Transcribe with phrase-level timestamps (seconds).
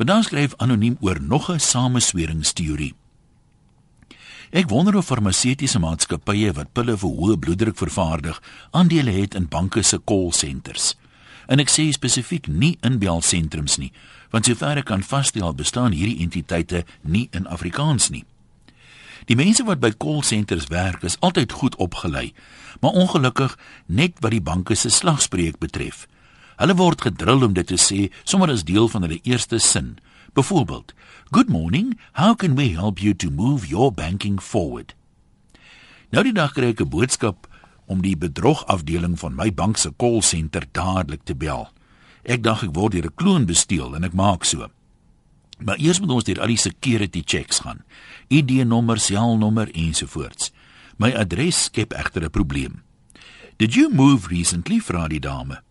[0.00, 2.94] Vandag skryf anoniem oor nog 'n samesweringsteorie.
[4.50, 9.82] Ek wonder of farmaseutiese maatskappye wat pille vir hoë bloeddruk vervaardig, aandele het in banke
[9.82, 10.96] se call centers.
[11.46, 13.92] En ek sê spesifiek nie in belsentrums nie,
[14.30, 18.24] want sover ek kan vasstel bestaan hierdie entiteite nie in Afrikaans nie.
[19.24, 22.32] Die mense wat by call centers werk is altyd goed opgelei,
[22.80, 26.06] maar ongelukkig net wat die banke se slagspreuk betref.
[26.60, 29.96] Hulle word gedrul om dit te sê sommer as deel van hulle eerste sin.
[30.36, 30.92] Byvoorbeeld,
[31.32, 34.94] "Good morning, how can we help you to move your banking forward?"
[36.10, 37.48] Nou die dag kry ek 'n boodskap
[37.86, 41.68] om die bedrogafdeling van my bank se call center dadelik te bel.
[42.24, 44.68] Ek dink ek word deur 'n kloon gesteel en ek maak so.
[45.58, 47.84] Maar eers moet ons deur al die security checks gaan.
[48.28, 50.50] ID-nommer, selnommer ensovoorts.
[50.98, 52.82] My adres skep egter 'n probleem.
[53.56, 55.62] Did you move recently, vra die dame.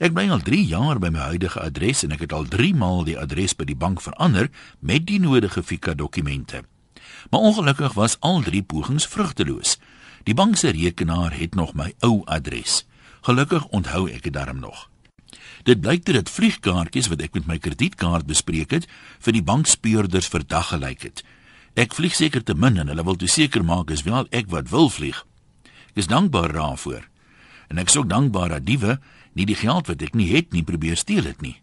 [0.00, 3.02] Ek bly al 3 jaar by my huidige adres en ek het al 3 maal
[3.04, 4.46] die adres by die bank verander
[4.80, 6.62] met die nodige fika dokumente.
[7.28, 9.76] Maar ongelukkig was al 3 pogings vrugteloos.
[10.24, 12.86] Die bank se rekenaar het nog my ou adres.
[13.28, 14.88] Gelukkig onthou ek dit darm nog.
[15.68, 18.88] Dit blyk dat dit vliegkaartjies wat ek met my kredietkaart bespreek het
[19.20, 21.24] vir die bankspeurders verdag gelyk het.
[21.76, 24.72] Ek vlieg seker te min en hulle wil toe seker maak is wel ek wat
[24.72, 25.26] wil vlieg.
[25.92, 27.04] Ek is dankbaar daarvoor.
[27.68, 28.96] En ek is ook dankbaar dat diewe
[29.32, 31.56] nie die geld wat ek nie het nie probeer steel het nie.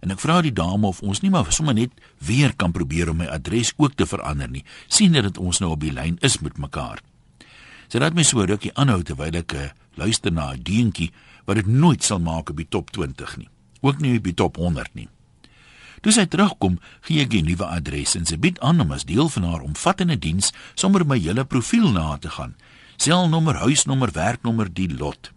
[0.00, 3.20] En ek vra die dame of ons nie maar sommer net weer kan probeer om
[3.20, 4.64] my adres ook te verander nie.
[4.88, 7.02] sien dat dit ons nou op die lyn is met mekaar.
[7.88, 11.10] Sy laat my so rukkie aanhou terwyl ek uh, luister na 'n deentjie
[11.44, 13.48] wat dit nooit sal maak op die top 20 nie.
[13.80, 15.08] Ook nie op die top 100 nie.
[16.00, 19.28] Toe sy terugkom, gee ek 'n nuwe adres en sy bied aan om as deel
[19.28, 22.54] van haar omvattende diens sommer my hele profiel na te gaan.
[22.96, 25.32] Selnommer, huisnommer, werknommer, die lot.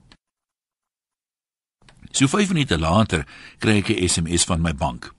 [2.24, 3.26] So 5 minute later
[3.60, 5.12] kry ek 'n SMS van my bank.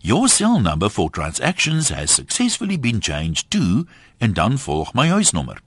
[0.00, 3.86] Your cell number for transactions has successfully been changed to
[4.18, 5.58] en dan volg my huisnommer.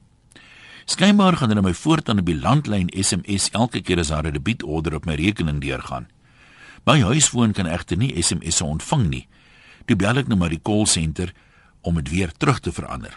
[0.86, 4.96] Skynbaar gaan hulle my voortaan op die landlyn SMS elke keer as daar 'n debietorder
[4.96, 6.08] op my rekening deurgaan.
[6.86, 9.28] My huisfoon kan egter nie SMS'e ontvang nie.
[9.86, 11.34] Toe bel ek nou maar die call center
[11.82, 13.16] om dit weer terug te verander.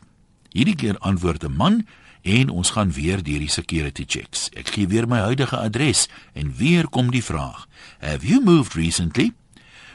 [0.51, 1.87] Hierdie keer antwoord 'n man
[2.22, 4.49] en ons gaan weer deur die security checks.
[4.55, 7.66] Ek gee weer my huidige adres en weer kom die vraag:
[8.00, 9.33] "Have you moved recently?"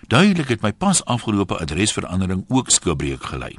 [0.07, 3.57] Duidelik het my pas afgelope adresverandering ook skibreek gelei.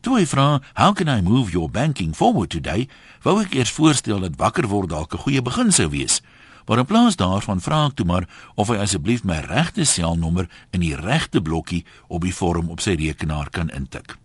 [0.00, 2.88] Toe hy vra, "How can I move your banking forward today?"
[3.22, 6.20] wou ek eers voorstel dat wakker word dalk 'n goeie begin sou wees.
[6.66, 10.80] Maar in plaas daarvan vra ek toe maar of hy asseblief my regte selnommer in
[10.80, 14.16] die regte blokkie op die vorm op sy rekenaar kan intik.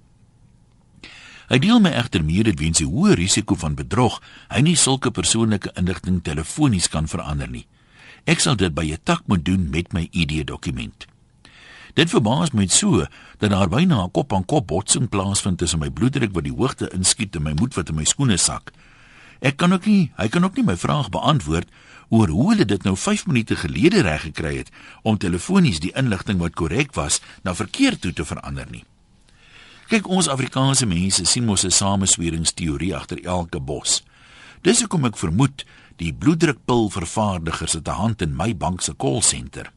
[1.49, 4.19] Hy deel my egter mee dat weens die hoë risiko van bedrog,
[4.53, 7.65] hy nie sulke persoonlike inligting telefonies kan verander nie.
[8.29, 11.07] Ek sal dit by 'n tak moet doen met my ID-dokument.
[11.95, 13.07] Dit verbaas my so
[13.39, 17.43] dat daar byna 'n kop-aan-kop botsing plaasvind tussen my bloeddruk wat die hoogte inskiet en
[17.43, 18.71] my moed wat in my skoene sak.
[19.41, 21.67] Ek kan ook nie, hy kan ook nie my vraag beantwoord
[22.09, 24.69] oor hoe hulle dit nou 5 minute gelede reg gekry het
[25.01, 28.83] om telefonies die inligting wat korrek was na verkeerd toe te verander nie.
[29.89, 34.03] Kyk, ons Afrikaanse mense sien mos 'n samesweringsteorie agter elke bos.
[34.61, 35.65] Dis hoekom ek vermoed
[35.97, 39.71] die bloeddrukpil vervaardigers het 'n hand in my bank se call center.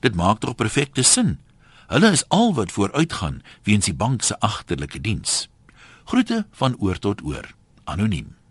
[0.00, 1.38] Dit maak tog perfekte sin.
[1.86, 5.48] Hulle is al wat vooruitgaan weens die bank se agterlike diens.
[6.04, 7.54] Groete van oor tot oor.
[7.84, 8.41] Anoniem.